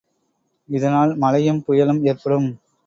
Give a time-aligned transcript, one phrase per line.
[0.69, 2.49] இதனால் மழையும் புயலும் ஏற்படும்.